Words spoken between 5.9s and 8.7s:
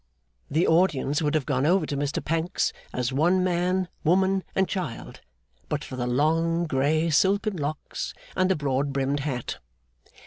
the long, grey, silken locks, and the